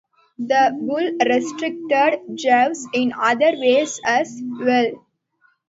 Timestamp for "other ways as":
3.15-4.41